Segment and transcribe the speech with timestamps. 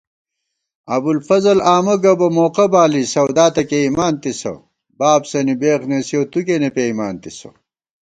[0.95, 6.39] ابُوالفضل آمہ گہ بہ موقہ بالی سَودا تہ کېئیمانتِسہ تِسہ * بابسَنی بېخ نېسِیَؤ تُو
[6.45, 7.49] کېنےپېئیمانتِسہ